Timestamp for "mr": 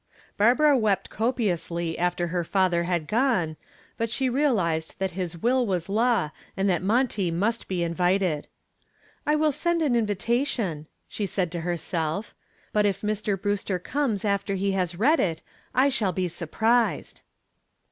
13.01-13.39